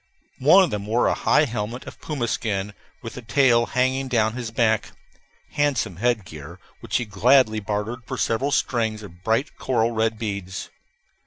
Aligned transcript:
One 0.39 0.63
of 0.63 0.71
them 0.71 0.87
wore 0.87 1.05
a 1.05 1.13
high 1.13 1.45
helmet 1.45 1.85
of 1.85 2.01
puma 2.01 2.27
skin, 2.27 2.73
with 3.03 3.13
the 3.13 3.21
tail 3.21 3.67
hanging 3.67 4.07
down 4.07 4.33
his 4.33 4.49
back 4.49 4.93
handsome 5.51 5.97
head 5.97 6.25
gear, 6.25 6.59
which 6.79 6.97
he 6.97 7.05
gladly 7.05 7.59
bartered 7.59 7.99
for 8.07 8.17
several 8.17 8.49
strings 8.49 9.03
of 9.03 9.23
bright 9.23 9.55
coral 9.59 9.91
red 9.91 10.17
beads. 10.17 10.71